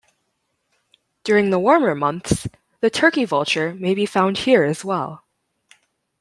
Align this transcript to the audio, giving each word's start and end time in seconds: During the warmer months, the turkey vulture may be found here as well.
During 1.23 1.51
the 1.51 1.59
warmer 1.59 1.93
months, 1.93 2.47
the 2.79 2.89
turkey 2.89 3.23
vulture 3.23 3.75
may 3.75 3.93
be 3.93 4.07
found 4.07 4.39
here 4.39 4.63
as 4.63 4.83
well. 4.83 5.23